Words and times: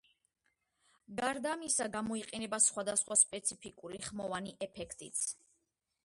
გარდა 1.17 1.49
ამისა, 1.57 1.85
გამოიყენება 1.95 2.59
სხვადასხვა 2.67 3.17
სპეციფიკური 3.23 4.01
ხმოვანი 4.07 4.55
ეფექტიც. 4.67 5.21